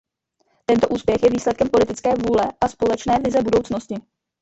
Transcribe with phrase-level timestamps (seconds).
[0.65, 3.95] Tento úspěch je výsledkem politické vůle a společné vize budoucnosti.